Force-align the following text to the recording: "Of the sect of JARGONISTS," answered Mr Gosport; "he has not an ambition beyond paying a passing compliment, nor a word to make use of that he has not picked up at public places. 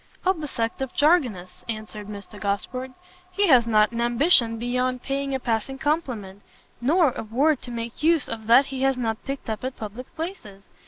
"Of 0.25 0.41
the 0.41 0.47
sect 0.47 0.81
of 0.81 0.95
JARGONISTS," 0.95 1.63
answered 1.69 2.07
Mr 2.07 2.39
Gosport; 2.41 2.89
"he 3.29 3.45
has 3.49 3.67
not 3.67 3.91
an 3.91 4.01
ambition 4.01 4.57
beyond 4.57 5.03
paying 5.03 5.35
a 5.35 5.39
passing 5.39 5.77
compliment, 5.77 6.41
nor 6.81 7.11
a 7.11 7.21
word 7.23 7.61
to 7.61 7.69
make 7.69 8.01
use 8.01 8.27
of 8.27 8.47
that 8.47 8.65
he 8.65 8.81
has 8.81 8.97
not 8.97 9.23
picked 9.25 9.47
up 9.47 9.63
at 9.63 9.77
public 9.77 10.11
places. 10.15 10.63